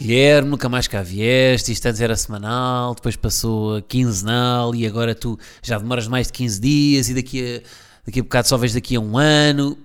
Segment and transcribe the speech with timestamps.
[0.00, 5.14] Guilherme, nunca mais cá vieste, isto antes era semanal, depois passou a quinzenal e agora
[5.14, 7.68] tu já demoras mais de 15 dias e daqui a,
[8.06, 9.76] daqui a bocado só vês daqui a um ano.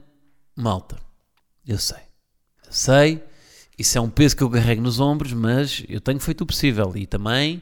[0.56, 0.96] Malta,
[1.68, 1.98] eu sei,
[2.66, 3.24] eu sei,
[3.78, 6.94] isso é um peso que eu carrego nos ombros, mas eu tenho feito o possível
[6.96, 7.62] e também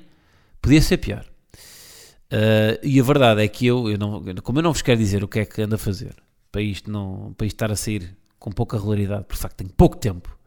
[0.62, 1.26] podia ser pior.
[2.32, 5.24] Uh, e a verdade é que eu, eu não, como eu não vos quero dizer
[5.24, 6.16] o que é que ando a fazer
[6.52, 9.98] para isto, não, para isto estar a sair com pouca regularidade, por facto tenho pouco
[9.98, 10.38] tempo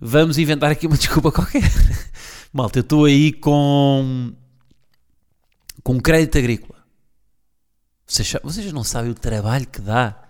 [0.00, 1.62] vamos inventar aqui uma desculpa qualquer.
[2.52, 4.32] Malta, eu estou aí com
[5.82, 6.78] com crédito agrícola.
[8.06, 10.28] Vocês, vocês não sabem o trabalho que dá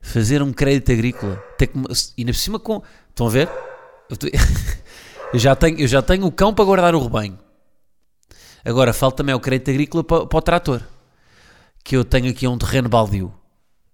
[0.00, 1.36] fazer um crédito agrícola.
[1.58, 1.78] Ter que,
[2.16, 2.82] e na cima com.
[3.08, 3.50] Estão a ver?
[4.08, 4.26] Eu, tô,
[5.32, 7.38] eu, já tenho, eu já tenho o cão para guardar o rebanho.
[8.64, 10.82] Agora falta também o crédito agrícola para, para o trator.
[11.82, 13.32] Que eu tenho aqui um terreno baldio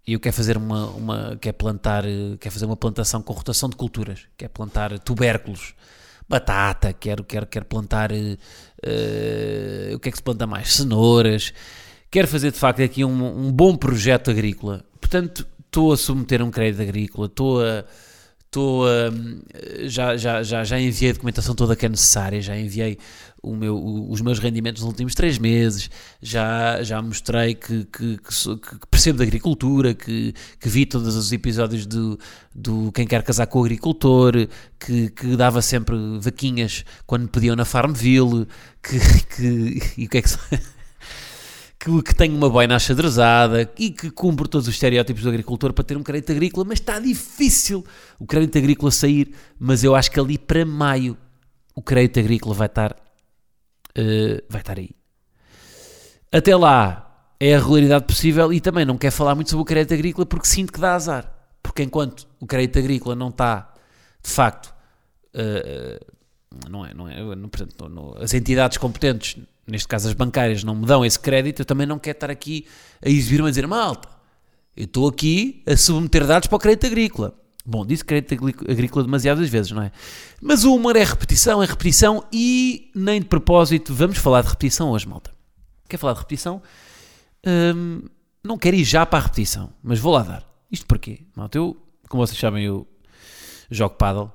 [0.06, 2.04] e eu quero fazer uma, uma quer plantar,
[2.40, 5.74] quer fazer uma plantação com rotação de culturas, quer plantar tubérculos,
[6.28, 10.74] batata, quero, quero, quero plantar uh, o que é que se planta mais?
[10.74, 11.52] Cenouras,
[12.10, 14.84] quero fazer de facto aqui um, um bom projeto agrícola.
[15.00, 17.84] Portanto, estou a submeter um crédito agrícola, estou a
[18.52, 19.10] estou a,
[19.86, 22.98] já, já, já, já enviei a documentação toda que é necessária, já enviei
[23.42, 23.76] meu,
[24.08, 29.18] os meus rendimentos nos últimos três meses, já, já mostrei que, que, que, que percebo
[29.18, 32.18] da agricultura, que, que vi todos os episódios do,
[32.54, 34.46] do Quem Quer Casar com o Agricultor,
[34.78, 38.46] que, que dava sempre vaquinhas quando pediam na Farmville,
[38.82, 38.98] que,
[39.34, 40.28] que, e o que é que
[41.82, 45.82] que, que tenho uma boina achadrezada e que cumpre todos os estereótipos do agricultor para
[45.82, 47.84] ter um crédito agrícola, mas está difícil
[48.20, 51.18] o crédito agrícola sair, mas eu acho que ali para maio
[51.74, 54.90] o crédito agrícola vai estar uh, vai estar aí.
[56.30, 59.94] Até lá é a regularidade possível e também não quero falar muito sobre o crédito
[59.94, 61.34] agrícola porque sinto que dá azar.
[61.60, 63.74] Porque enquanto o crédito agrícola não está,
[64.22, 64.72] de facto,
[65.34, 66.21] uh,
[66.68, 67.16] não é, não é,
[67.48, 71.64] portanto, não, as entidades competentes, neste caso as bancárias, não me dão esse crédito, eu
[71.64, 72.66] também não quero estar aqui
[73.04, 74.08] a exibir-me a dizer, malta,
[74.76, 77.34] eu estou aqui a submeter dados para o crédito agrícola.
[77.64, 78.34] Bom, disse crédito
[78.68, 79.92] agrícola demasiadas vezes, não é?
[80.40, 84.90] Mas o humor é repetição, é repetição e nem de propósito vamos falar de repetição
[84.90, 85.30] hoje, malta.
[85.88, 86.60] Quer falar de repetição?
[87.46, 88.02] Hum,
[88.42, 90.44] não quero ir já para a repetição, mas vou lá dar.
[90.70, 91.20] Isto porquê?
[91.36, 91.76] Malta, eu,
[92.08, 92.86] como vocês sabem, eu
[93.70, 94.32] jogo paddle.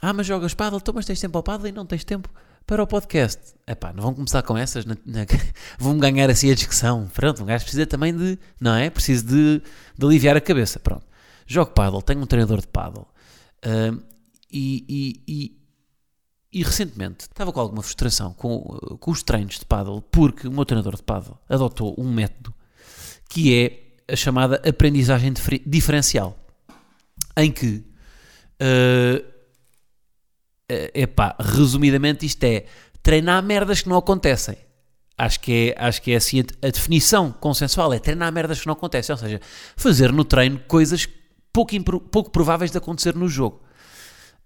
[0.00, 0.78] Ah, mas jogas paddle?
[0.78, 2.28] Então, mas tens tempo ao paddle e não tens tempo
[2.66, 3.54] para o podcast.
[3.66, 4.84] Epá, não vão começar com essas?
[4.84, 5.26] Na, na,
[5.78, 7.08] vão ganhar assim a discussão.
[7.12, 8.90] Pronto, um gajo precisa também de, não é?
[8.90, 9.62] Precisa de,
[9.96, 10.78] de aliviar a cabeça.
[10.78, 11.06] Pronto
[11.46, 13.06] jogo paddle, tenho um treinador de paddle
[13.64, 14.02] uh,
[14.50, 15.58] e, e, e,
[16.52, 18.60] e, recentemente estava com alguma frustração com,
[18.98, 22.52] com os treinos de paddle porque o meu treinador de paddle adotou um método
[23.28, 25.32] que é a chamada aprendizagem
[25.64, 26.36] diferencial
[27.36, 27.84] em que
[28.60, 29.35] uh,
[30.68, 32.64] epá, resumidamente isto é
[33.02, 34.56] treinar merdas que não acontecem
[35.18, 38.74] acho que é, acho que é assim a, definição consensual, é treinar merdas que não
[38.74, 39.40] acontecem, ou seja,
[39.76, 41.08] fazer no treino coisas
[41.52, 43.62] pouco, pouco prováveis de acontecer no jogo.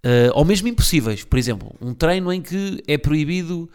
[0.04, 1.24] Uh, ou mesmo impossíveis.
[1.24, 3.68] Por exemplo, um treino em que é proibido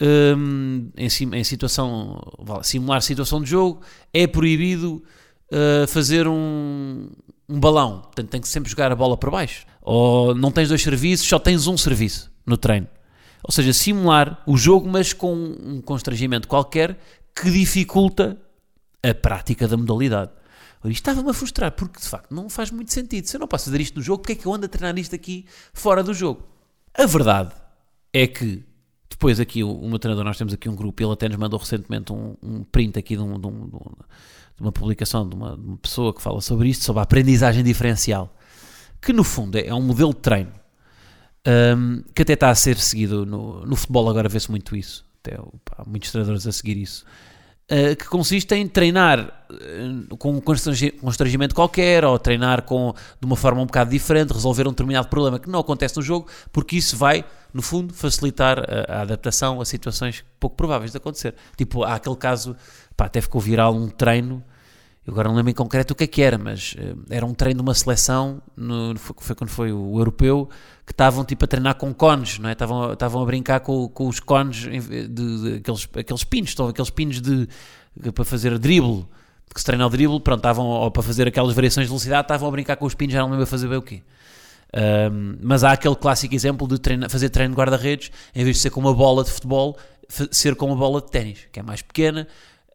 [0.00, 2.20] um, em, em, situação,
[2.62, 3.80] simular situação de jogo,
[4.12, 5.02] é proibido
[5.50, 7.08] uh, fazer um,
[7.48, 8.02] um balão.
[8.02, 9.66] Portanto, tem que sempre jogar a bola para baixo.
[9.82, 12.88] Ou não tens dois serviços, só tens um serviço no treino.
[13.42, 16.98] Ou seja, simular o jogo, mas com um constrangimento qualquer
[17.34, 18.38] que dificulta
[19.02, 20.30] a prática da modalidade.
[20.84, 23.26] Isto estava-me a frustrar, porque de facto não faz muito sentido.
[23.26, 24.98] Se eu não posso fazer isto no jogo, porque é que eu ando a treinar
[24.98, 26.42] isto aqui fora do jogo?
[26.94, 27.52] A verdade
[28.12, 28.64] é que
[29.08, 31.58] depois aqui o, o meu treinador, nós temos aqui um grupo, ele até nos mandou
[31.58, 35.64] recentemente um, um print aqui de, um, de, um, de, uma publicação de uma, de
[35.64, 38.34] uma, pessoa que fala sobre isto, sobre a aprendizagem diferencial,
[39.02, 40.62] que no fundo é, é um modelo de treino
[41.46, 45.04] um, que até está a ser seguido no, no futebol, agora vê-se muito isso.
[45.20, 47.04] Até, há muitos treinadores a seguir isso.
[47.70, 53.36] Uh, que consiste em treinar uh, com um constrangimento qualquer ou treinar com, de uma
[53.36, 56.96] forma um bocado diferente, resolver um determinado problema que não acontece no jogo, porque isso
[56.96, 61.34] vai, no fundo, facilitar a, a adaptação a situações pouco prováveis de acontecer.
[61.56, 62.56] Tipo, há aquele caso,
[62.96, 64.44] pá, até ficou viral um treino
[65.04, 67.34] Eu agora não lembro em concreto o que é que era, mas uh, era um
[67.34, 70.48] treino de uma seleção, no, foi, quando foi o europeu,
[70.86, 72.52] que estavam tipo a treinar com cones, não é?
[72.52, 76.68] Estavam, estavam a brincar com, com os cones de, de, de, aqueles, aqueles pinos, estão
[76.68, 77.48] aqueles pinos de,
[78.12, 79.04] para fazer drible,
[79.52, 82.48] que se treina o drible, pronto, estavam ou para fazer aquelas variações de velocidade, estavam
[82.48, 84.02] a brincar com os pinos, já não lembro a fazer bem o quê.
[84.74, 88.70] Um, mas há aquele clássico exemplo de fazer treino de guarda-redes, em vez de ser
[88.70, 89.76] com uma bola de futebol,
[90.30, 92.26] ser com uma bola de ténis, que é mais pequena,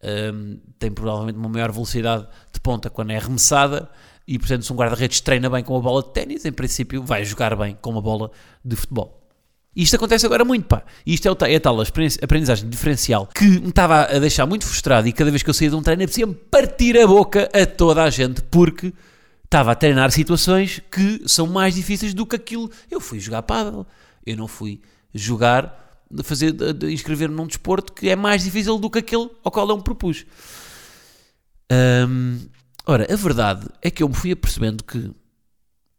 [0.03, 3.89] um, tem provavelmente uma maior velocidade de ponta quando é arremessada,
[4.27, 7.23] e portanto, se um guarda-redes treina bem com uma bola de ténis, em princípio vai
[7.23, 8.29] jogar bem com uma bola
[8.63, 9.17] de futebol.
[9.77, 10.81] Isto acontece agora muito, pá.
[11.05, 15.07] Isto é, o, é a tal aprendizagem diferencial que me estava a deixar muito frustrado
[15.07, 17.63] e cada vez que eu saía de um treino eu precisava partir a boca a
[17.63, 18.91] toda a gente porque
[19.45, 22.71] estava a treinar situações que são mais difíceis do que aquilo.
[22.89, 23.85] Eu fui jogar pádel,
[24.25, 24.81] eu não fui
[25.13, 25.86] jogar,
[26.23, 26.55] fazer,
[26.89, 30.25] inscrever-me num desporto que é mais difícil do que aquele ao qual eu me propus.
[32.85, 35.11] ora, a verdade é que eu me fui apercebendo que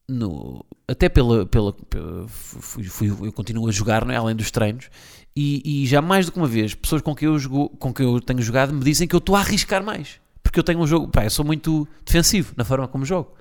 [0.08, 4.16] no, até pela, pela, pela fui, fui, eu continuo a jogar, não é?
[4.16, 4.88] além dos treinos,
[5.37, 8.06] e, e, já mais do que uma vez, pessoas com quem eu, jogo, com quem
[8.06, 10.19] eu tenho jogado me dizem que eu estou a arriscar mais
[10.49, 13.32] porque eu tenho um jogo, pá, eu sou muito defensivo na forma como jogo.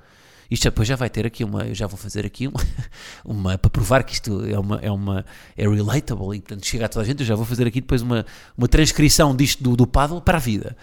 [0.49, 2.61] Isto depois já vai ter aqui uma, eu já vou fazer aqui uma,
[3.25, 6.89] uma para provar que isto é uma, é uma, é relatable e portanto chega a
[6.89, 8.25] toda a gente, eu já vou fazer aqui depois uma,
[8.57, 10.75] uma transcrição disto do, do paddle para a vida.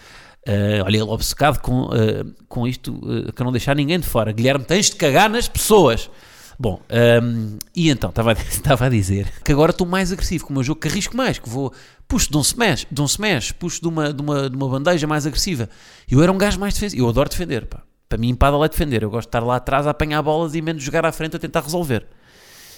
[0.47, 4.31] Uh, olha, ele obcecado com, uh, com isto, uh, que não deixar ninguém de fora.
[4.31, 6.11] Guilherme, tens de cagar nas pessoas.
[6.59, 10.45] Bom, um, ehm, e então, estava a, estava a dizer que agora estou mais agressivo
[10.45, 11.73] com o meu jogo, que arrisco mais, que vou,
[12.07, 15.07] puxo de um smash, de um smash puxo de uma, de, uma, de uma bandeja
[15.07, 15.69] mais agressiva.
[16.09, 17.83] Eu era um gajo mais defensivo, eu adoro defender, pá.
[18.09, 20.63] Para mim, paddle é defender, eu gosto de estar lá atrás a apanhar bolas e
[20.63, 22.07] menos jogar à frente a tentar resolver.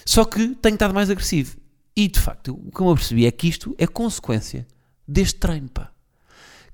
[0.04, 1.56] Só que tenho estado mais agressivo.
[1.96, 4.66] E, de facto, o que eu percebi é que isto é consequência
[5.06, 5.90] deste treino, pá.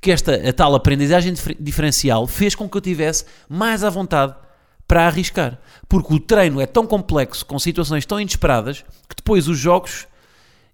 [0.01, 4.35] Que esta a tal aprendizagem diferencial fez com que eu tivesse mais à vontade
[4.87, 5.59] para arriscar.
[5.89, 10.07] Porque o treino é tão complexo, com situações tão inesperadas, que depois os jogos.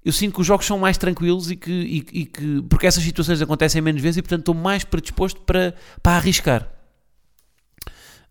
[0.05, 3.03] Eu sinto que os jogos são mais tranquilos e que, e, e que porque essas
[3.03, 6.78] situações acontecem menos vezes e portanto estou mais predisposto para, para arriscar.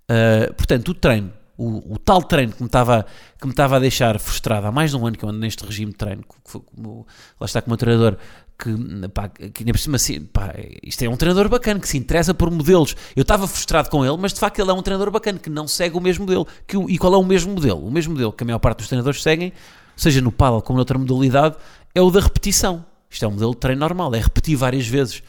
[0.09, 3.05] Uh, portanto, o treino, o, o, tal treino que me, estava,
[3.39, 5.65] que me estava a deixar frustrado há mais de um ano que eu ando neste
[5.65, 7.05] regime de treino, que como,
[7.39, 8.17] lá está como treinador
[8.57, 8.75] que,
[9.09, 12.49] pá, que por cima assim, pá, isto é um treinador bacana que se interessa por
[12.49, 12.95] modelos.
[13.15, 15.67] Eu estava frustrado com ele, mas de facto ele é um treinador bacana que não
[15.67, 16.47] segue o mesmo modelo.
[16.65, 17.85] Que, e qual é o mesmo modelo?
[17.85, 19.53] O mesmo modelo que a maior parte dos treinadores seguem,
[19.95, 21.55] seja no paddle como noutra modalidade,
[21.93, 22.85] é o da repetição.
[23.09, 25.21] Isto é um modelo de treino normal, é repetir várias vezes.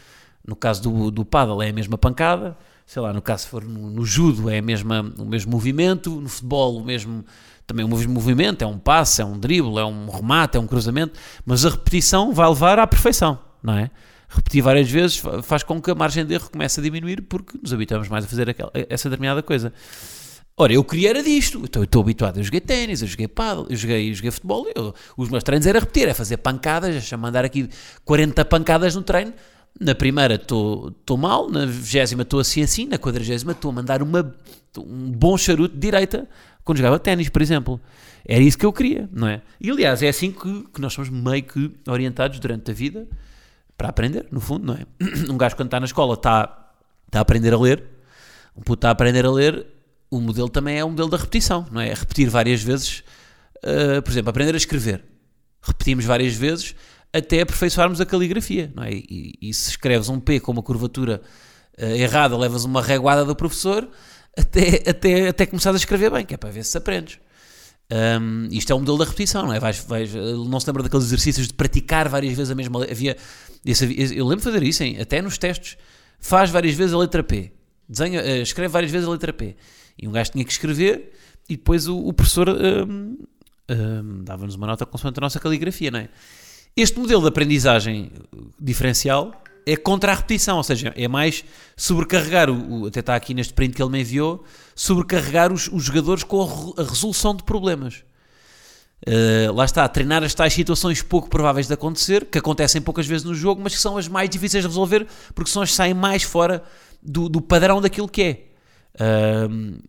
[0.47, 2.57] No caso do, do paddle é a mesma pancada,
[2.89, 6.11] sei lá, no caso se for no, no judo é a mesma, o mesmo movimento,
[6.23, 7.23] no futebol o mesmo
[7.67, 10.67] também o mesmo movimento, é um passe, é um drible, é um remate, é um
[10.67, 13.91] cruzamento, mas a repetição vai levar à perfeição, não é?
[14.27, 17.75] Repetir várias vezes faz com que a margem de erro comece a diminuir porque nos
[17.75, 19.71] habituamos mais a fazer aquela, essa determinada coisa.
[20.57, 23.67] Ora, eu queria era disto, então, eu estou habituado, eu joguei ténis, eu joguei paddle,
[23.69, 27.17] eu joguei, eu joguei futebol, eu, os meus treinos era repetir, é fazer pancadas, a
[27.19, 27.69] mandar aqui
[28.07, 29.35] 40 pancadas no treino,
[29.81, 34.35] na primeira estou mal, na vigésima estou assim assim, na quadragésima estou a mandar uma,
[34.77, 36.29] um bom charuto de direita
[36.65, 37.81] quando jogava ténis, por exemplo.
[38.27, 39.41] Era isso que eu queria, não é?
[39.61, 43.09] E aliás, é assim que, que nós somos meio que orientados durante a vida
[43.77, 44.85] para aprender, no fundo, não é?
[45.33, 46.73] Um gajo quando está na escola está,
[47.07, 47.85] está a aprender a ler,
[48.57, 49.65] um puto está a aprender a ler,
[50.11, 51.95] o modelo também é o modelo da repetição, não é?
[51.95, 53.05] Repetir várias vezes,
[53.59, 55.05] uh, por exemplo, aprender a escrever.
[55.63, 56.75] Repetimos várias vezes
[57.13, 58.93] até aperfeiçoarmos a caligrafia, não é?
[58.93, 61.21] E, e se escreves um P com uma curvatura
[61.79, 63.89] uh, errada, levas uma reguada do professor,
[64.37, 67.19] até, até, até começares a escrever bem, que é para ver se aprendes.
[67.91, 69.59] Um, isto é um modelo da repetição, não é?
[69.59, 72.95] Vais, vais, não se lembra daqueles exercícios de praticar várias vezes a mesma letra.
[72.95, 73.17] Havia,
[73.65, 74.99] eu lembro de fazer isso, hein?
[75.01, 75.79] até nos testes.
[76.21, 77.53] Faz várias vezes a letra P,
[77.89, 79.57] desenha, uh, escreve várias vezes a letra P.
[79.99, 81.13] E um gajo tinha que escrever
[81.49, 83.17] e depois o, o professor um,
[83.71, 86.09] um, dava-nos uma nota consoante a nossa caligrafia, não é?
[86.77, 88.11] Este modelo de aprendizagem
[88.59, 89.33] diferencial
[89.67, 91.45] é contra a repetição, ou seja, é mais
[91.77, 94.43] sobrecarregar, o, até está aqui neste print que ele me enviou,
[94.75, 98.03] sobrecarregar os, os jogadores com a, resolução de problemas.
[99.07, 103.25] Uh, lá está, treinar as tais situações pouco prováveis de acontecer, que acontecem poucas vezes
[103.25, 105.95] no jogo, mas que são as mais difíceis de resolver, porque são as que saem
[105.95, 106.63] mais fora
[107.03, 108.45] do, do padrão daquilo que é.
[108.95, 109.83] Uh,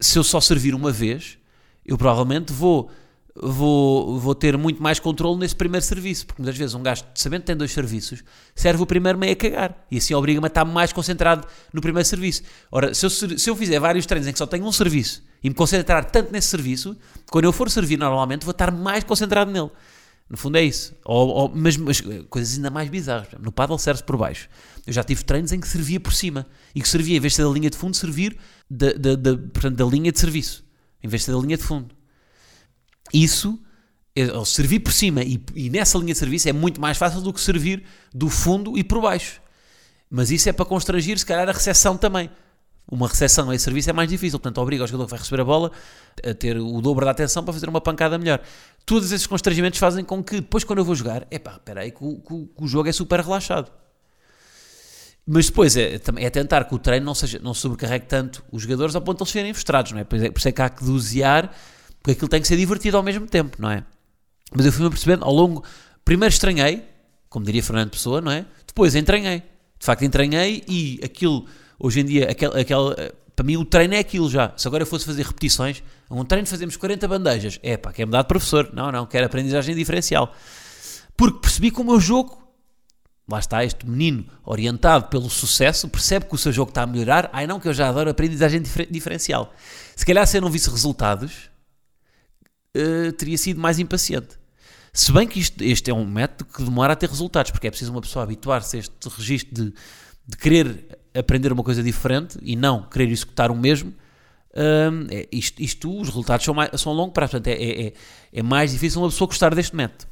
[0.00, 1.38] se eu só servir uma vez,
[1.86, 2.90] eu provavelmente vou
[3.34, 7.40] vou, vou ter muito mais controle nesse primeiro serviço, porque muitas vezes um gajo, sabendo
[7.42, 8.22] que tem dois serviços,
[8.54, 12.06] serve o primeiro meio a cagar, e assim obriga-me a estar mais concentrado no primeiro
[12.08, 12.42] serviço.
[12.70, 15.48] Ora, se eu, se eu fizer vários treinos em que só tenho um serviço, e
[15.48, 16.96] me concentrar tanto nesse serviço,
[17.30, 19.70] quando eu for servir normalmente, vou estar mais concentrado nele.
[20.30, 20.94] No fundo é isso.
[21.04, 23.28] Ou, ou- mas, mas coisas ainda mais bizarras.
[23.40, 24.48] No paddle serve por baixo.
[24.86, 26.46] Eu já tive treinos em que servia por cima.
[26.74, 28.38] E que servia, em vez de ser da linha de fundo, servir
[28.70, 30.64] da- portanto, da linha de serviço.
[31.02, 31.94] Em vez de ser da linha de fundo.
[33.12, 33.58] Isso,
[34.14, 37.20] é- ou servir por cima e, e nessa linha de serviço é muito mais fácil
[37.20, 39.40] do que servir do fundo e por baixo.
[40.10, 42.30] Mas isso é para constrangir, se calhar, a recepção também.
[42.90, 45.40] Uma recepção a esse serviço é mais difícil, portanto, obriga o jogador que vai receber
[45.40, 45.70] a bola
[46.22, 48.40] a ter o dobro da atenção para fazer uma pancada melhor.
[48.84, 52.04] Todos esses constrangimentos fazem com que, depois, quando eu vou jogar, epá, espera aí, que
[52.04, 53.70] o, que que o jogo é super relaxado.
[55.26, 58.94] Mas depois é, é tentar que o treino não, seja, não sobrecarregue tanto os jogadores
[58.96, 60.02] ao ponto de eles serem frustrados, não é?
[60.02, 61.54] É- por isso é que há que dosear,
[62.02, 63.84] porque aquilo tem que ser divertido ao mesmo tempo, não é?
[64.54, 65.64] Mas eu fui-me percebendo ao longo.
[66.04, 66.84] Primeiro estranhei,
[67.28, 68.44] como diria Fernando Pessoa, não é?
[68.66, 69.38] Depois entranhei.
[69.78, 71.46] De facto, entranhei e aquilo,
[71.78, 74.52] hoje em dia, aquele, aquele, para mim o treino é aquilo já.
[74.56, 77.58] Se agora eu fosse fazer repetições, um treino fazemos 40 bandejas.
[77.62, 78.70] É pá, quer mudar de professor.
[78.72, 80.34] Não, não, quero aprendizagem diferencial.
[81.16, 82.42] Porque percebi que o meu jogo,
[83.28, 87.30] lá está, este menino orientado pelo sucesso, percebe que o seu jogo está a melhorar.
[87.32, 89.54] Ai não, que eu já adoro aprendizagem difer- diferencial.
[89.96, 91.50] Se calhar se eu não visse resultados,
[92.74, 94.38] eh, teria sido mais impaciente.
[94.92, 97.70] Se bem que isto, este é um método que demora a ter resultados, porque é
[97.70, 99.74] preciso uma pessoa habituar-se a este registro de,
[100.28, 103.94] de querer aprender uma coisa diferente e não querer executar o mesmo.
[104.54, 107.86] Hum, é, isto, isto, os resultados são, mais, são a longo prazo, portanto é, é,
[107.86, 107.92] é-
[108.34, 110.04] é mais difícil uma pessoa gostar deste método.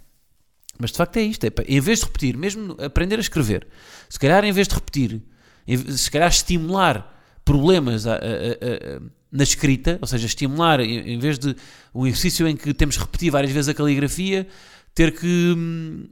[0.78, 3.66] Mas de facto é isto, é, em vez de repetir, mesmo aprender a escrever,
[4.08, 5.22] se calhar em vez de repetir,
[5.94, 9.02] se calhar estimular problemas a- a- a-
[9.32, 11.54] na escrita, ou seja, estimular, em, vez de
[11.94, 14.46] um exercício em que temos que repetir várias vezes a caligrafia,
[14.94, 16.06] ter que, hum,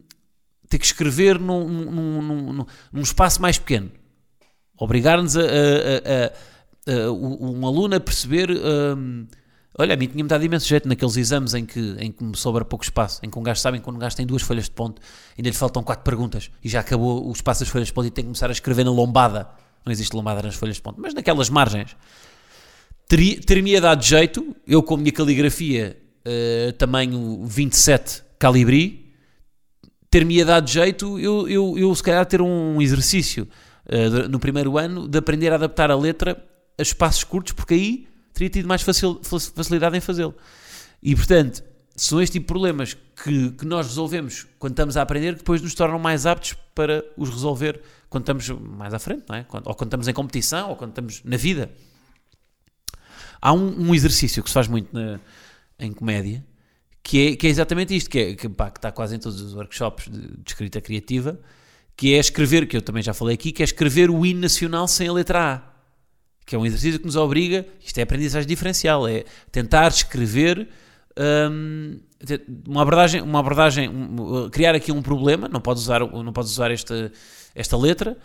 [0.68, 3.90] ter que escrever num, num- num- num- espaço mais pequeno.
[4.78, 8.50] Obrigar-nos a, a- a- a- um aluno a perceber.
[8.50, 9.26] hum,
[9.76, 12.64] olha, a mim tinha-me dado imenso jeito naqueles exames em que, em que me sobra
[12.64, 15.00] pouco espaço, em que um gajo sabem quando um gajo tem duas folhas de ponto,
[15.36, 18.10] ainda lhe faltam quatro perguntas e já acabou o espaço das folhas de ponto e
[18.10, 19.48] tem que começar a escrever na lombada.
[19.84, 21.96] Não existe lombada nas folhas de ponto, mas naquelas margens.
[23.08, 29.14] Teria- Ter-me dado jeito, eu com a minha caligrafia eh, tamanho 27 calibri,
[30.10, 33.48] ter-me dado jeito eu, eu, eu se calhar ter um exercício
[33.88, 36.36] de- no primeiro ano de aprender a adaptar a letra
[36.78, 40.34] a espaços curtos, porque aí teria tido mais facil- fac- facilidade em fazê-lo.
[41.02, 41.62] E portanto,
[41.96, 45.62] são este tipo de problemas que, que nós resolvemos quando estamos a aprender que depois
[45.62, 49.46] nos tornam mais aptos para os resolver quando estamos mais à frente, não é?
[49.64, 51.70] Ou quando estamos em competição, ou quando estamos na vida.
[53.40, 55.20] Há um, um exercício que se faz muito na-
[55.78, 56.44] em comédia
[57.02, 59.40] que é, que é exatamente isto, que, é, que, pá, que está quase em todos
[59.40, 61.40] os workshops de, de escrita criativa,
[61.96, 64.86] que é escrever, que eu também já falei aqui, que é escrever o hino nacional
[64.86, 65.62] sem a letra A.
[66.44, 70.68] Que é um exercício que nos obriga, isto é aprendizagem diferencial, é tentar escrever
[72.26, 76.52] te- uma abordagem, uma abordagem um, criar aqui um problema, não podes usar, não podes
[76.52, 77.10] usar esta,
[77.54, 78.16] esta letra,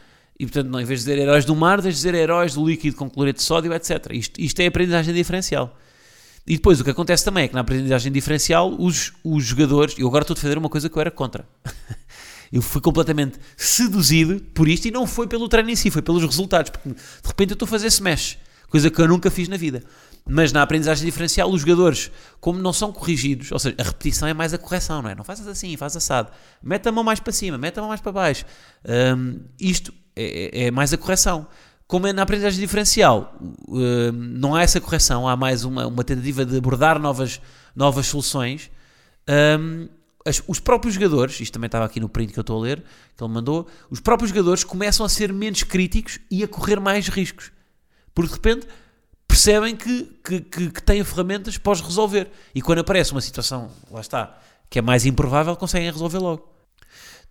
[0.44, 2.98] e portanto, não, em vez de dizer heróis do mar, de dizer heróis do líquido
[2.98, 4.08] com cloreto de sódio, etc.
[4.12, 5.74] Isto, isto é aprendizagem diferencial.
[6.46, 10.06] E depois o que acontece também é que na aprendizagem diferencial os, os jogadores, eu
[10.06, 11.48] agora estou a fazer uma coisa que eu era contra.
[12.52, 16.24] Eu fui completamente seduzido por isto e não foi pelo treino em si, foi pelos
[16.24, 16.70] resultados.
[16.70, 18.38] Porque de repente eu estou a fazer smash,
[18.70, 19.84] coisa que eu nunca fiz na vida.
[20.24, 24.36] Mas na aprendizagem diferencial, os jogadores, como não são corrigidos, ou seja, a repetição é
[24.36, 25.16] mais a correção, não é?
[25.16, 26.32] Não fazes assim, faz assado.
[26.62, 28.46] Mete a mão mais para cima, mete a mão mais para baixo.
[28.88, 31.48] Hum, isto é, é mais a correção.
[31.88, 33.36] Como é na aprendizagem diferencial,
[33.68, 37.40] hum, não há essa correção, há mais uma, uma tentativa de abordar novas,
[37.76, 38.72] novas soluções.
[39.60, 39.88] Hum,
[40.26, 42.84] as- os próprios jogadores, isto também estava aqui no print que eu estou a ler,
[43.16, 47.08] que ele mandou, os próprios jogadores começam a ser menos críticos e a correr mais
[47.10, 47.52] riscos.
[48.16, 48.68] Porque de repente
[49.28, 52.30] percebem que, que, que, que têm ferramentas para os resolver.
[52.56, 54.38] E quando aparece uma situação, lá está,
[54.70, 56.53] que é mais improvável, conseguem resolver logo.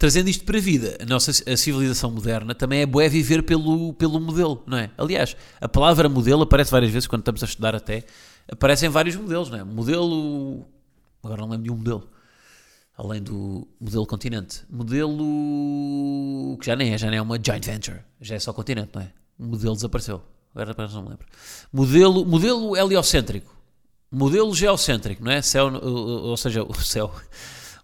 [0.02, 3.94] Trazendo isto para a vida, a nossa a civilização moderna também é boa viver pelo,
[3.94, 4.90] pelo modelo, não é?
[4.98, 8.02] Aliás, a palavra modelo aparece várias vezes quando estamos a estudar até,
[8.50, 9.62] aparecem vários modelos, não é?
[9.62, 10.66] Modelo.
[11.22, 12.10] Agora não lembro de um modelo.
[12.96, 14.64] Além do modelo continente.
[14.68, 16.58] Modelo.
[16.58, 18.00] que já nem é, já nem é uma joint venture.
[18.20, 19.12] Já é só continente, não é?
[19.38, 20.20] O modelo desapareceu.
[20.52, 21.28] Agora apenas não me lembro.
[21.72, 23.56] Modelo, modelo heliocêntrico.
[24.10, 25.40] Modelo geocêntrico, não é?
[25.40, 27.14] Céu, ou ou seja, o céu.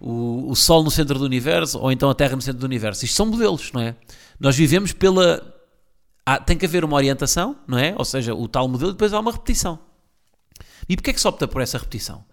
[0.01, 3.05] O, o Sol no centro do universo ou então a Terra no centro do universo.
[3.05, 3.97] Isto são modelos, não é?
[4.39, 5.43] Nós vivemos pela.
[6.25, 7.95] há- tem que haver uma orientação, não é?
[7.99, 9.79] Ou seja, o tal modelo depois há uma repetição.
[10.89, 12.25] E porquê é que se opta por essa repetição?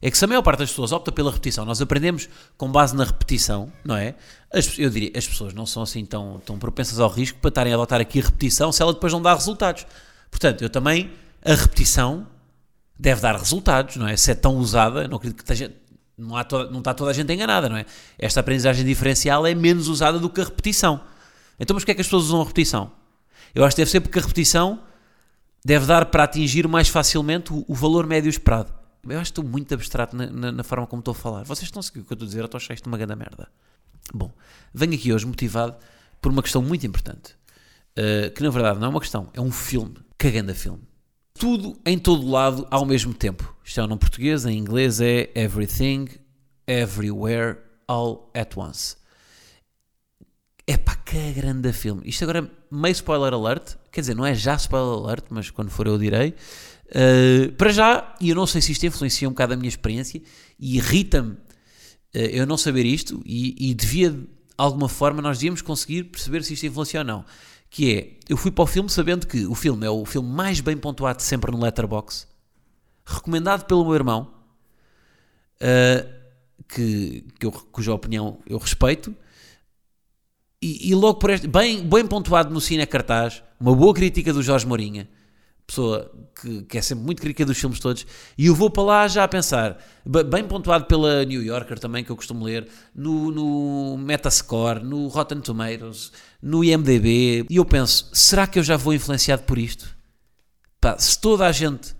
[0.00, 2.94] É que se a maior parte das pessoas opta pela repetição, nós aprendemos com base
[2.96, 4.14] na repetição, não é?
[4.52, 7.72] As- eu diria, as pessoas não são assim tão, tão propensas ao risco para estarem
[7.72, 9.86] a adotar aqui a repetição se ela depois não dá resultados.
[10.30, 11.10] Portanto, eu também,
[11.44, 12.26] a repetição
[12.98, 14.16] deve dar resultados, não é?
[14.16, 15.72] Se é tão usada, não acredito que esteja,
[16.16, 17.86] não, há toda, não está toda a gente enganada, não é?
[18.18, 21.00] Esta aprendizagem diferencial é menos usada do que a repetição.
[21.58, 22.92] Então, mas porquê é que as pessoas usam a repetição?
[23.54, 24.80] Eu acho que deve ser porque a repetição
[25.64, 28.72] deve dar para atingir mais facilmente o, o valor médio esperado.
[29.08, 31.44] Eu acho que estou muito abstrato na, na, na, forma como estou a falar.
[31.44, 32.40] Vocês estão a seguir o que eu estou a dizer?
[32.40, 33.48] Eu estou a achar isto uma grande merda.
[34.12, 34.32] Bom,
[34.72, 35.76] venho aqui hoje motivado
[36.20, 37.34] por uma questão muito importante.
[37.96, 39.96] Uh, que na verdade não é uma questão, é um filme.
[40.18, 40.82] Cagando a filme.
[41.44, 43.54] Tudo em todo lado ao mesmo tempo.
[43.62, 46.08] Isto é um nome português, em inglês é Everything,
[46.66, 48.96] Everywhere, All at Once.
[50.66, 52.00] É pá, que grande filme.
[52.06, 53.76] Isto agora é meio spoiler alert.
[53.92, 56.34] Quer dizer, não é já spoiler alert, mas quando for eu direi.
[56.86, 60.22] Uh, para já, e eu não sei se isto influencia um bocado a minha experiência,
[60.58, 61.38] e irrita-me uh,
[62.14, 66.54] eu não saber isto, e, e devia, de alguma forma, nós devíamos conseguir perceber se
[66.54, 67.22] isto influencia ou não.
[67.74, 70.60] Que é, eu fui para o filme sabendo que o filme é o filme mais
[70.60, 72.28] bem pontuado sempre no Letterboxd,
[73.04, 74.32] recomendado pelo meu irmão,
[75.56, 76.08] uh,
[76.68, 79.12] que, que eu, cuja opinião eu respeito,
[80.62, 84.40] e, e, logo por este, bem, bem pontuado no Cine Cartaz, uma boa crítica do
[84.40, 85.08] Jorge Mourinha,
[85.66, 88.06] pessoa que, que, é sempre muito crítica dos filmes todos,
[88.36, 92.10] e eu vou para lá já a pensar, bem pontuado pela New Yorker também, que
[92.10, 98.46] eu costumo ler, no, no Metascore, no Rotten Tomatoes, no IMDB, e eu penso, será
[98.46, 99.96] que eu já vou influenciado por isto?
[100.80, 101.96] Pá, se toda a gente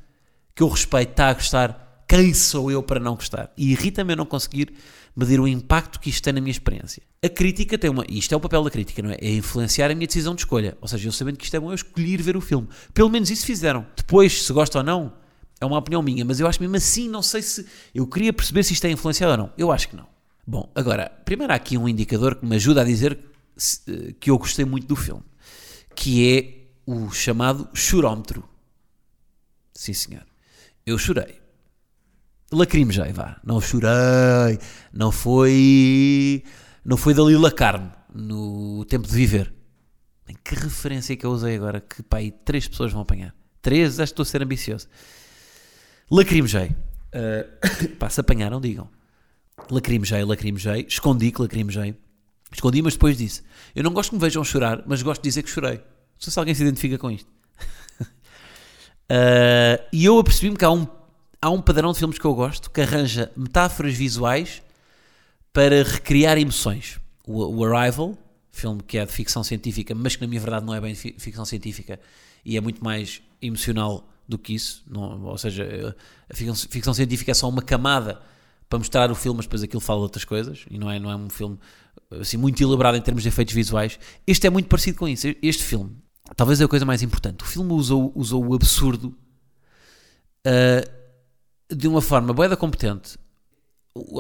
[0.54, 3.50] que eu respeito está a gostar, quem sou eu para não gostar?
[3.56, 4.74] E irrita-me eu não conseguir
[5.16, 7.02] medir o impacto que isto tem na minha experiência.
[7.24, 8.04] A crítica tem uma.
[8.08, 9.16] Isto é o papel da crítica, não é?
[9.20, 10.76] É influenciar a minha decisão de escolha.
[10.80, 12.68] Ou seja, eu sabendo que isto é bom, eu escolhi ir ver o filme.
[12.92, 13.86] Pelo menos isso fizeram.
[13.96, 15.14] Depois, se gosta ou não,
[15.60, 17.66] é uma opinião minha, mas eu acho mesmo assim, não sei se.
[17.94, 19.52] Eu queria perceber se isto é influenciado ou não.
[19.56, 20.06] Eu acho que não.
[20.46, 23.18] Bom, agora, primeiro há aqui um indicador que me ajuda a dizer
[24.20, 25.22] que eu gostei muito do filme,
[25.94, 28.46] que é o chamado chorómetro.
[29.72, 30.26] Sim, senhor.
[30.84, 31.43] Eu chorei
[32.52, 33.40] lacrimejei, vá.
[33.44, 34.58] Não chorei,
[34.92, 36.42] não foi.
[36.84, 39.52] Não foi Dalila Carne no Tempo de Viver.
[40.28, 41.80] Em que referência que eu usei agora?
[41.80, 43.34] Que pá, aí três pessoas vão apanhar.
[43.60, 44.88] Três, acho que estou a ser ambicioso.
[46.10, 46.74] Lacrimejei.
[47.14, 48.88] Uh, pá, se apanharam, digam.
[49.70, 50.86] Lacrimejei, lacrimejei.
[50.88, 51.94] Escondi que lacrimejei.
[52.52, 53.42] Escondi, mas depois disse.
[53.74, 55.76] Eu não gosto que me vejam chorar, mas gosto de dizer que chorei.
[55.76, 57.28] Não sei se alguém se identifica com isto.
[58.00, 60.86] uh, e eu apercebi-me que há um
[61.44, 64.62] há um padrão de filmes que eu gosto que arranja metáforas visuais
[65.52, 66.98] para recriar emoções.
[67.26, 68.16] O, o Arrival,
[68.50, 71.44] filme que é de ficção científica, mas que na minha verdade não é bem ficção
[71.44, 72.00] científica
[72.46, 74.82] e é muito mais emocional do que isso.
[74.88, 75.94] Não, ou seja,
[76.30, 78.22] a ficção, ficção, científica é só uma camada
[78.70, 81.10] para mostrar o filme, mas depois aquilo fala de outras coisas e não é, não
[81.10, 81.58] é um filme
[82.10, 83.98] assim, muito elaborado em termos de efeitos visuais.
[84.26, 85.26] Este é muito parecido com isso.
[85.42, 85.94] Este filme,
[86.36, 87.44] talvez é a coisa mais importante.
[87.44, 89.14] O filme usou, usou o absurdo.
[90.46, 91.03] Uh,
[91.70, 93.16] de uma forma boeda competente.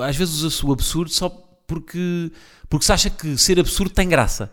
[0.02, 1.28] Às vezes usa-se o absurdo só
[1.66, 2.30] porque,
[2.68, 4.52] porque se acha que ser absurdo tem graça.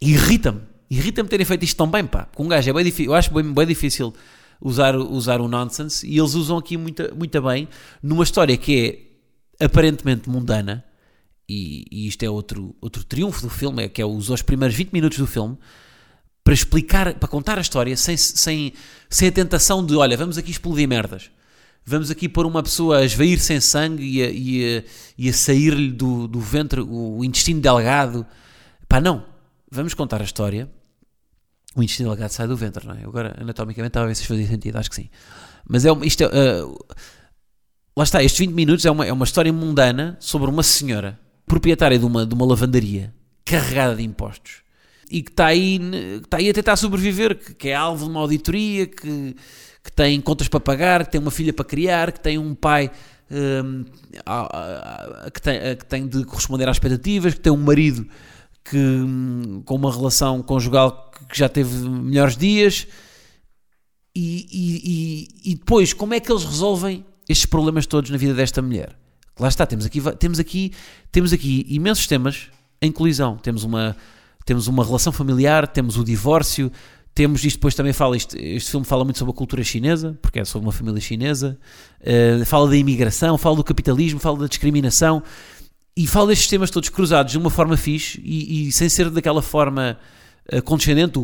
[0.00, 0.62] Irrita-me.
[0.90, 2.28] Irrita-me terem feito isto tão bem, pá.
[2.34, 3.12] Com um gajo é bem difícil.
[3.12, 4.14] Eu acho bem, bem difícil
[4.60, 7.68] usar, usar o nonsense e eles usam aqui muito, muito bem
[8.02, 9.10] numa história que
[9.60, 10.84] é aparentemente mundana.
[11.48, 14.76] E, e isto é outro, outro triunfo do filme, é que é usou os primeiros
[14.76, 15.56] 20 minutos do filme
[16.42, 18.72] para explicar, para contar a história sem, sem,
[19.08, 21.30] sem a tentação de, olha, vamos aqui explodir merdas
[21.86, 24.84] vamos aqui pôr uma pessoa a esvair sem sangue e a, e a,
[25.16, 28.26] e a sair-lhe do, do ventre o, intestino delgado.
[28.88, 29.24] Pá, não.
[29.70, 30.68] Vamos contar a história.
[31.76, 33.04] O intestino delgado sai do ventre, não é?
[33.04, 35.08] Agora, anatomicamente, ver se fazia sentido, acho que sim.
[35.68, 36.78] Mas é, isto é, uh,
[37.96, 41.98] lá está, estes 20 minutos é uma, é uma história mundana sobre uma senhora proprietária
[41.98, 44.66] de uma, de uma lavandaria carregada de impostos
[45.08, 45.80] e que está aí,
[46.22, 49.36] está aí a tentar sobreviver, que, que é alvo de uma auditoria, que
[49.86, 52.90] que tem contas para pagar, que tem uma filha para criar, que tem um pai
[53.30, 53.84] um,
[55.32, 58.04] que, tem, que tem de corresponder às expectativas, que tem um marido
[58.64, 62.88] que, hum, com uma relação conjugal que já teve melhores dias.
[64.14, 68.60] E, e, e, depois, como é que eles resolvem estes problemas todos na vida desta
[68.60, 68.96] mulher?
[69.38, 70.72] Lá está, temos aqui, temos aqui,
[71.12, 72.48] temos aqui imensos temas
[72.82, 73.36] em colisão.
[73.36, 73.96] Temos uma,
[74.44, 76.72] temos uma relação familiar, temos o divórcio,
[77.16, 80.38] temos isto depois também fala, isto, este filme fala muito sobre a cultura chinesa, porque
[80.38, 81.58] é sobre uma família chinesa,
[82.02, 85.22] uh, fala da imigração, fala do capitalismo, fala da discriminação
[85.96, 89.40] e fala destes temas todos cruzados de uma forma fixe e, e sem ser daquela
[89.40, 89.98] forma
[90.52, 91.18] uh, condescendente.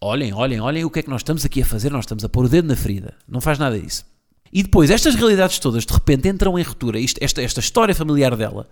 [0.00, 2.28] Olhem, olhem, olhem o que é que nós estamos aqui a fazer, nós estamos a
[2.28, 3.12] pôr o dedo na ferida.
[3.28, 4.06] Não faz nada disso.
[4.52, 7.00] E depois, estas realidades todas de repente entram em ruptura.
[7.02, 8.68] Esta, esta história familiar dela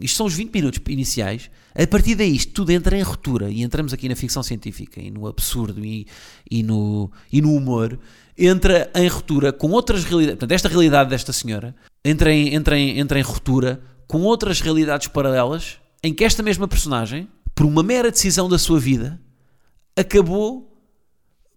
[0.00, 3.62] isto são os 20 minutos iniciais, a partir daí isto tudo entra em ruptura e
[3.62, 6.06] entramos aqui na ficção científica e no absurdo e,
[6.50, 7.98] e, no, e no humor,
[8.36, 10.38] entra em ruptura com outras realidades.
[10.38, 15.08] Portanto, esta realidade desta senhora entra em, entra, em, entra em ruptura com outras realidades
[15.08, 19.20] paralelas em que esta mesma personagem, por uma mera decisão da sua vida,
[19.96, 20.68] acabou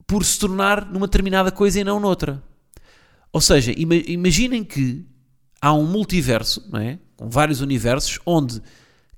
[0.06, 2.44] por se tornar numa determinada coisa e não noutra.
[3.32, 5.06] Ou seja, imaginem que
[5.62, 7.00] há um multiverso, não é?
[7.30, 8.62] Vários universos, onde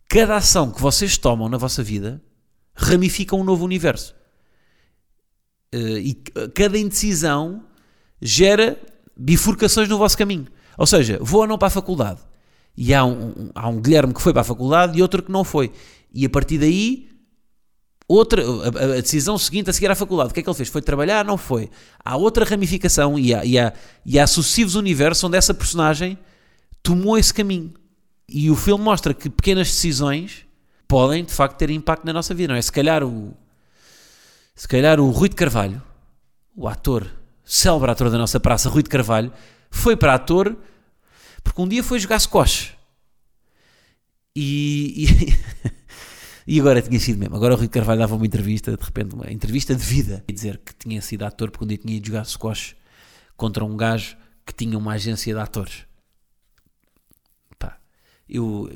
[0.08, 2.22] cada ação que vocês tomam na vossa vida
[2.76, 4.16] ramifica um novo universo.
[5.72, 6.14] Eh, e
[6.54, 7.64] cada indecisão
[8.22, 8.78] gera
[9.18, 10.48] bifurcações no vosso caminho.
[10.78, 12.22] Ou seja, vou ou não para a faculdade.
[12.76, 15.44] E há um, há um Guilherme que foi para a faculdade e outro que não
[15.44, 15.72] foi.
[16.12, 17.10] E a partir daí,
[18.08, 20.70] outra, a, a decisão seguinte a seguir à faculdade, o que é que ele fez?
[20.70, 21.24] Foi trabalhar?
[21.24, 21.70] Não foi.
[22.04, 23.74] Há outra ramificação e há, e há,
[24.06, 26.18] e há sucessivos universos onde essa personagem
[26.82, 27.74] tomou esse caminho.
[28.36, 30.44] E o filme mostra que pequenas decisões
[30.88, 32.62] podem, de facto, ter impacto na nossa vida, não é?
[32.64, 33.38] Se calhar o,
[34.56, 35.80] se calhar o Rui de Carvalho,
[36.56, 37.08] o ator,
[37.46, 39.32] célebre ator da nossa praça, Rui de Carvalho,
[39.70, 40.58] foi para ator
[41.44, 42.76] porque um dia foi jogar squash.
[44.36, 45.38] E, e,
[46.56, 47.36] e, agora tinha sido mesmo.
[47.36, 50.34] Agora o Rui de Carvalho dava uma entrevista, de repente, uma entrevista de vida, e
[50.34, 52.76] dizer que tinha sido ator porque um dia tinha ido jogar squash
[53.38, 55.86] contra um gajo que tinha uma agência de atores.
[58.28, 58.70] Eu.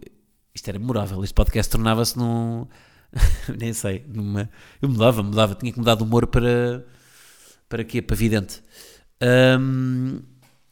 [0.54, 1.24] Isto era memorável.
[1.24, 2.68] Este podcast tornava-se num.
[3.60, 4.06] nem sei.
[4.08, 4.50] Numa,
[4.82, 5.56] eu mudava, mudava.
[5.56, 6.86] Tinha que mudar de humor para.
[7.70, 8.02] Para quê?
[8.02, 8.62] Para vidente.
[9.60, 10.22] Um,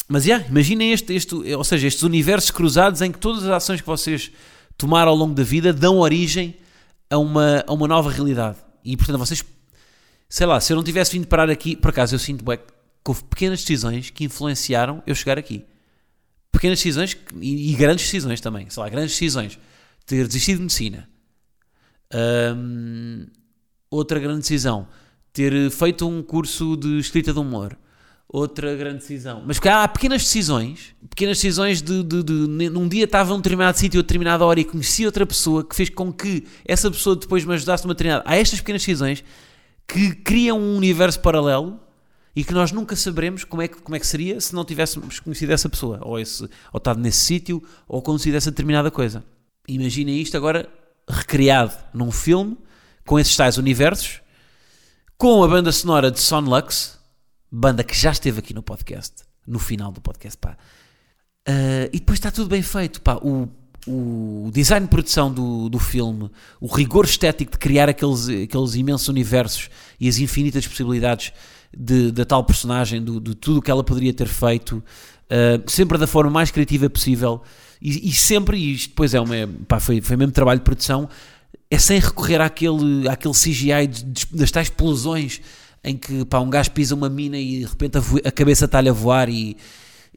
[0.07, 3.81] mas, yeah, imaginem este, este, ou seja, estes universos cruzados em que todas as ações
[3.81, 4.31] que vocês
[4.77, 6.55] tomaram ao longo da vida dão origem
[7.09, 8.57] a uma, a uma nova realidade.
[8.83, 9.43] E, portanto, vocês,
[10.29, 12.63] sei lá, se eu não tivesse vindo parar aqui, por acaso eu sinto bem, que
[13.07, 15.65] houve pequenas decisões que influenciaram eu chegar aqui.
[16.55, 19.59] Pequenas decisões e, e grandes decisões também, sei lá, grandes decisões.
[20.05, 21.09] Ter desistido de medicina.
[22.55, 23.25] Um,
[23.89, 24.87] outra grande decisão,
[25.33, 27.77] ter feito um curso de escrita de humor
[28.27, 29.43] outra grande decisão.
[29.45, 33.99] Mas há pequenas decisões, pequenas decisões de, de, de, num dia estava num determinado sítio,
[33.99, 37.53] a determinada hora e conheci outra pessoa que fez com que essa pessoa depois me
[37.53, 38.23] ajudasse numa determinada.
[38.27, 39.23] Há estas pequenas decisões
[39.87, 41.79] que criam um universo paralelo
[42.35, 45.19] e que nós nunca saberemos como é que, como é que seria se não tivéssemos
[45.19, 49.23] conhecido essa pessoa, ou, esse, ou estado nesse sítio, ou conhecido essa determinada coisa.
[49.67, 50.69] Imaginem isto agora
[51.07, 52.57] recriado num filme,
[53.05, 54.21] com esses tais universos,
[55.17, 56.99] com a banda sonora de Son Lux,
[57.49, 60.57] banda que já esteve aqui no podcast, no final do podcast, pá.
[61.47, 63.15] Uh, e depois está tudo bem feito, pá.
[63.15, 63.47] O,
[63.87, 69.07] o design de produção do, do filme, o rigor estético de criar aqueles, aqueles imensos
[69.07, 69.69] universos
[69.99, 71.31] e as infinitas possibilidades
[71.75, 75.97] de, da tal personagem, do, de tudo o que ela poderia ter feito, uh, sempre
[75.97, 77.41] da forma mais criativa possível.
[77.81, 79.35] E, e sempre, e isto depois é uma,
[79.67, 81.07] pá, foi, foi mesmo trabalho de produção,
[81.69, 85.41] é sem recorrer àquele, àquele CGI de, de, das tais explosões
[85.83, 88.89] em que pá, um gajo pisa uma mina e de repente a, a cabeça está-lhe
[88.89, 89.55] a voar e,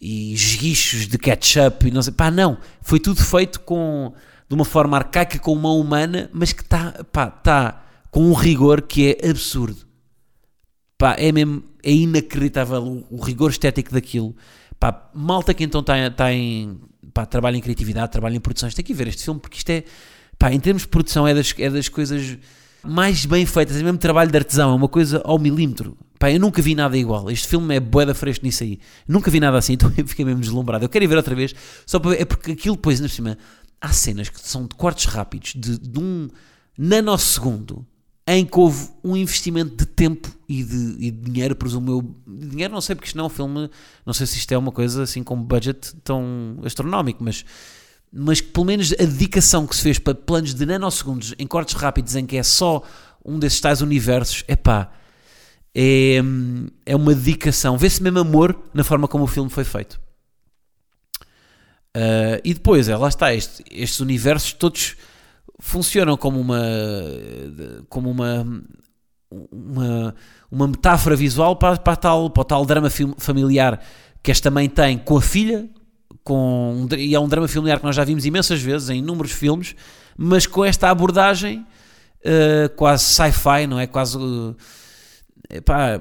[0.00, 4.12] e esguichos de ketchup e não sei, pá, não, foi tudo feito com,
[4.48, 8.82] de uma forma arcaica com mão humana, mas que está, pá, está com um rigor
[8.82, 9.86] que é absurdo.
[10.96, 14.34] Pá, é mesmo, é inacreditável o, o rigor estético daquilo.
[14.78, 16.80] Pá, malta que então está, está em,
[17.12, 19.84] pá, trabalha em criatividade, trabalha em produções, tem que ver este filme porque isto é,
[20.38, 22.38] pá, em termos de produção é das, é das coisas
[22.88, 25.96] mais bem feitas, é mesmo trabalho de artesão, é uma coisa ao milímetro.
[26.18, 27.30] Pá, eu nunca vi nada igual.
[27.30, 28.80] Este filme é boeda fresco nisso aí.
[29.06, 30.84] Nunca vi nada assim, então eu fiquei mesmo deslumbrado.
[30.84, 31.54] Eu quero ir ver outra vez,
[31.86, 33.38] só para ver, é porque aquilo depois, por cima,
[33.80, 36.28] há cenas que são de cortes rápidos, de, de um
[36.76, 37.86] nanosegundo,
[38.26, 42.14] em que houve um investimento de tempo e de, e de dinheiro, presumo eu.
[42.26, 43.70] Dinheiro não sei, porque isto não é um filme,
[44.04, 47.44] não sei se isto é uma coisa assim com budget tão astronómico, mas
[48.12, 51.74] mas que pelo menos a dedicação que se fez para planos de nanosegundos em cortes
[51.74, 52.82] rápidos em que é só
[53.24, 54.90] um desses tais universos, epá,
[55.74, 56.16] é
[56.86, 57.76] é uma dedicação.
[57.76, 60.00] Vê-se mesmo amor na forma como o filme foi feito.
[61.96, 64.96] Uh, e depois, é, lá está, este, estes universos todos
[65.58, 66.62] funcionam como uma
[67.88, 68.46] como uma
[69.30, 70.14] uma,
[70.50, 73.80] uma metáfora visual para, para, tal, para o tal drama familiar
[74.22, 75.68] que esta mãe tem com a filha,
[76.28, 79.74] com, e é um drama familiar que nós já vimos imensas vezes em inúmeros filmes,
[80.16, 81.66] mas com esta abordagem
[82.20, 83.86] uh, quase sci-fi, não é?
[83.86, 84.54] Quase, uh,
[85.48, 85.98] epá,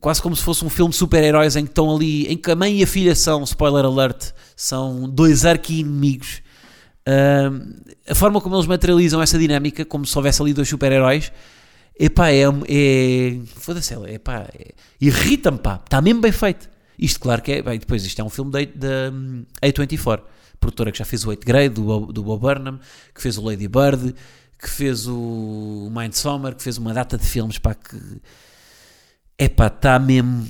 [0.00, 2.56] quase como se fosse um filme de super-heróis em que estão ali, em que a
[2.56, 6.42] mãe e a filha são, spoiler alert, são dois arqui-inimigos.
[7.06, 11.30] Uh, a forma como eles materializam essa dinâmica, como se houvesse ali dois super-heróis,
[11.98, 16.68] epá, é, é foda-se, epá, é, irrita-me, pá, está mesmo bem feito.
[16.98, 17.62] Isto, claro que é.
[17.62, 20.22] Bem, depois, isto é um filme da hum, A24,
[20.58, 22.80] produtora que já fez o 8 Grade, do, do Bob Burnham,
[23.14, 24.14] que fez o Lady Bird,
[24.58, 27.96] que fez o Mindsummer, que fez uma data de filmes para que.
[29.38, 30.48] Epá, está mesmo.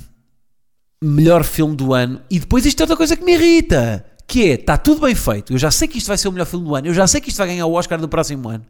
[1.01, 2.21] Melhor filme do ano.
[2.29, 4.05] E depois isto é outra coisa que me irrita.
[4.27, 6.45] que é, está tudo bem feito, eu já sei que isto vai ser o melhor
[6.45, 8.63] filme do ano, eu já sei que isto vai ganhar o Oscar do próximo ano,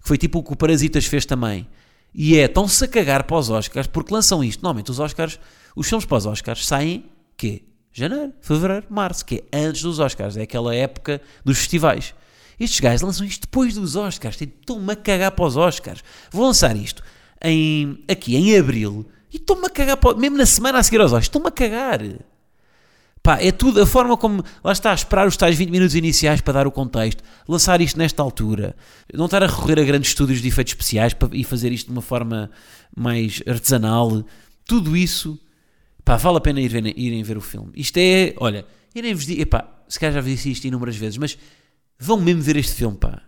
[0.00, 1.68] que foi tipo o que o Parasitas fez também,
[2.14, 5.38] e é, estão-se a cagar para os Oscars, porque lançam isto, normalmente os Oscars,
[5.78, 7.04] os filmes para os Oscars saem,
[7.36, 7.62] quê?
[7.92, 12.14] Janeiro, Fevereiro, Março, que é antes dos Oscars, é aquela época dos festivais.
[12.58, 16.02] Estes gajos lançam isto depois dos Oscars, tipo, estão-me a cagar para os Oscars.
[16.32, 17.02] Vou lançar isto
[17.42, 21.12] em, aqui em Abril, e estou-me a cagar, para, mesmo na semana a seguir aos
[21.12, 22.00] Oscars, estou-me a cagar.
[23.22, 24.44] Pá, é tudo a forma como.
[24.64, 28.22] Lá está, esperar os tais 20 minutos iniciais para dar o contexto, lançar isto nesta
[28.22, 28.74] altura,
[29.12, 31.92] não estar a recorrer a grandes estúdios de efeitos especiais para, e fazer isto de
[31.92, 32.50] uma forma
[32.96, 34.24] mais artesanal.
[34.64, 35.38] Tudo isso,
[36.08, 37.70] pá, vale a pena ir ver, irem ver o filme.
[37.74, 41.18] Isto é, olha, eu nem vos digo, epá, se calhar já disse isto inúmeras vezes,
[41.18, 41.36] mas
[41.98, 43.22] vão mesmo ver este filme, pá.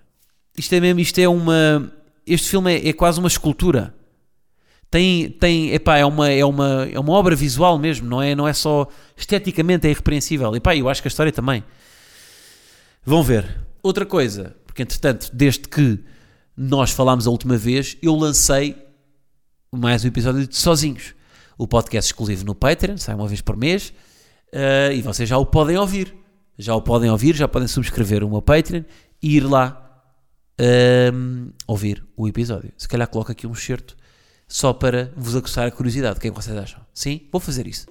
[0.56, 1.92] Isto é mesmo, isto é uma.
[2.26, 3.94] Este filme é, é quase uma escultura
[4.90, 8.48] tem, tem epá, é, uma, é, uma, é uma obra visual mesmo, não é, não
[8.48, 10.54] é só esteticamente, é irrepreensível.
[10.56, 11.62] Epá, eu acho que a história também.
[13.04, 13.60] Vão ver.
[13.82, 16.00] Outra coisa, porque entretanto, desde que
[16.56, 18.76] nós falámos a última vez, eu lancei
[19.72, 21.14] mais um episódio de Sozinhos.
[21.60, 23.92] O podcast exclusivo no Patreon, sai uma vez por mês,
[24.50, 26.16] uh, e vocês já o podem ouvir.
[26.56, 28.82] Já o podem ouvir, já podem subscrever o meu Patreon
[29.22, 30.02] e ir lá
[30.58, 32.72] uh, ouvir o episódio.
[32.78, 33.94] Se calhar coloco aqui um excerto
[34.48, 36.16] só para vos aguçar a curiosidade.
[36.16, 36.80] O que é que vocês acham?
[36.94, 37.28] Sim?
[37.30, 37.86] Vou fazer isso.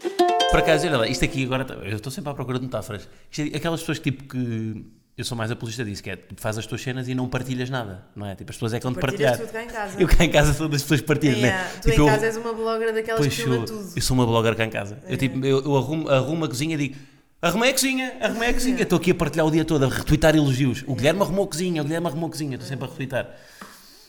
[0.50, 3.08] Por acaso, olha lá, isto aqui agora, eu estou sempre à procura de metáforas.
[3.38, 4.84] É aquelas pessoas tipo que,
[5.20, 7.70] eu sou mais apologista disso, que é, tipo, faz as tuas cenas e não partilhas
[7.70, 8.36] nada, não é?
[8.36, 9.38] Tipo, as pessoas é que vão partilhar.
[9.38, 10.02] tudo cá em casa.
[10.02, 11.70] Eu cá em casa sou das pessoas partilham, Yeah, né?
[11.82, 13.92] Tu Tipo, em eu- casa és uma blogger daquelas que filma eu, tudo.
[13.96, 14.98] eu sou uma blogger cá em casa.
[15.08, 16.96] Eu, tipo, eu, eu arrumo, arrumo a cozinha e digo
[17.42, 18.82] arrumei a cozinha, arrumei a cozinha.
[18.82, 20.84] Estou aqui a partilhar o dia todo, a retweetar elogios.
[20.88, 22.56] O Guilherme arrumou a cozinha, o Guilherme arrumou a cozinha.
[22.56, 23.36] Estou sempre a retweetar.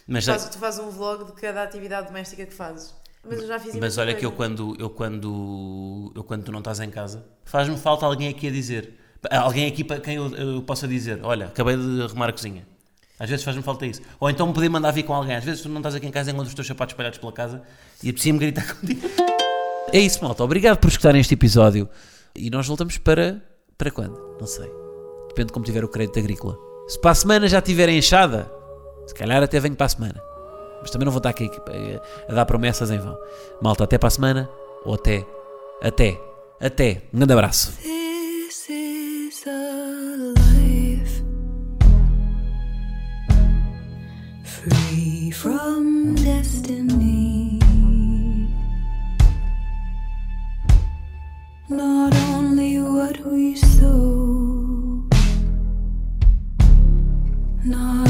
[0.06, 2.94] Mas, Faz- tu fazes um vlog de cada atividade doméstica que fazes.
[3.28, 4.54] Mas eu já fiz mas olha que eu coisa.
[4.56, 8.50] quando, eu quando, eu quando tu não estás em casa, faz-me falta alguém aqui a
[8.50, 8.94] dizer.
[9.30, 12.66] Alguém aqui para quem eu, eu possa dizer, olha, acabei de arrumar a cozinha.
[13.18, 14.00] Às vezes faz-me falta isso.
[14.18, 15.36] Ou então poder mandar vir com alguém.
[15.36, 17.62] Às vezes tu não estás aqui em casa, encontras os teus sapatos espalhados pela casa
[18.02, 19.00] e apetecia-me gritar contigo.
[19.92, 20.44] É isso, malta.
[20.44, 21.88] Obrigado por escutarem este episódio.
[22.36, 23.42] E nós voltamos para.
[23.76, 24.36] Para quando?
[24.38, 24.70] Não sei.
[25.28, 26.56] Depende de como tiver o crédito agrícola.
[26.86, 28.48] Se para a semana já tiver enxada,
[29.04, 30.22] se calhar até venho para a semana.
[30.80, 33.18] Mas também não vou estar aqui eh, a dar promessas em vão.
[33.60, 34.48] Malta, até para a semana.
[34.84, 35.26] Ou até.
[35.82, 36.20] Até.
[36.60, 37.02] Até.
[37.12, 37.99] Um grande abraço.
[44.60, 47.58] Free from destiny.
[51.70, 55.08] Not only what we sow,
[57.64, 58.09] not